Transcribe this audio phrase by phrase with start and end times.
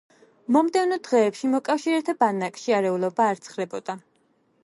[0.55, 3.97] მომდევნო დღეებში, მოკავშირეთა ბანაკში არეულობა არ ცხრებოდა.